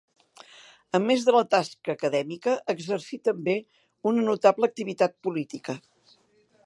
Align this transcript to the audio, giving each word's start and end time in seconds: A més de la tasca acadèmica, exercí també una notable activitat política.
A 0.97 1.01
més 1.03 1.25
de 1.27 1.35
la 1.35 1.41
tasca 1.51 1.93
acadèmica, 1.97 2.55
exercí 2.75 3.21
també 3.29 3.55
una 4.13 4.25
notable 4.31 4.71
activitat 4.73 5.15
política. 5.29 5.81